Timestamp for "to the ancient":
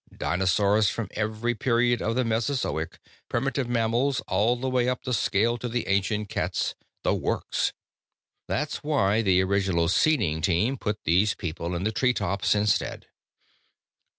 5.59-6.27